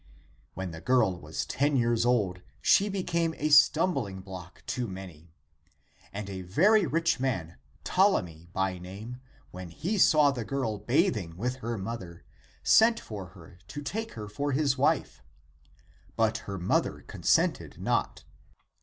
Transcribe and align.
"When 0.55 0.71
the 0.71 0.81
girl 0.81 1.19
was 1.19 1.45
ten 1.45 1.75
years 1.77 2.07
old, 2.07 2.41
she 2.59 2.89
became 2.89 3.35
a 3.37 3.49
stumbling 3.49 4.21
block 4.21 4.63
to 4.73 4.87
many. 4.87 5.31
And 6.11 6.27
a 6.27 6.41
very 6.41 6.87
rich 6.87 7.19
man, 7.19 7.59
Ptolemy 7.83 8.49
by 8.51 8.79
name, 8.79 9.21
when 9.51 9.69
he 9.69 9.99
saw 9.99 10.31
the 10.31 10.43
girl 10.43 10.79
bathing 10.79 11.37
with 11.37 11.57
her 11.57 11.77
mother, 11.77 12.23
sent 12.63 12.99
for 12.99 13.27
her 13.37 13.59
to 13.67 13.83
take 13.83 14.13
her 14.13 14.27
for 14.27 14.53
his 14.53 14.75
wife; 14.75 15.21
but 16.15 16.39
her 16.49 16.57
mother 16.57 17.01
consented 17.05 17.79
not. 17.79 18.23